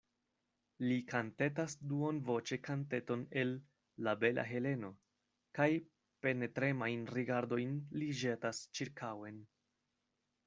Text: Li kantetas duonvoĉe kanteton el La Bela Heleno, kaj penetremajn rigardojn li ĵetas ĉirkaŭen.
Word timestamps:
Li 0.83 0.95
kantetas 1.09 1.73
duonvoĉe 1.91 2.57
kanteton 2.67 3.25
el 3.41 3.51
La 4.07 4.13
Bela 4.23 4.45
Heleno, 4.51 4.89
kaj 5.59 5.67
penetremajn 6.27 7.03
rigardojn 7.19 7.75
li 8.01 8.09
ĵetas 8.23 8.63
ĉirkaŭen. 8.81 9.37